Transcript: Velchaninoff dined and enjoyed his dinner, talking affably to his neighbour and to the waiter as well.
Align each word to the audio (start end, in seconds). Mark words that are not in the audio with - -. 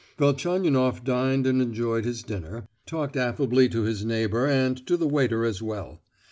Velchaninoff 0.17 1.03
dined 1.03 1.45
and 1.45 1.61
enjoyed 1.61 2.05
his 2.05 2.23
dinner, 2.23 2.65
talking 2.87 3.21
affably 3.21 3.69
to 3.69 3.83
his 3.83 4.03
neighbour 4.03 4.47
and 4.47 4.83
to 4.87 4.97
the 4.97 5.07
waiter 5.07 5.45
as 5.45 5.61
well. 5.61 6.01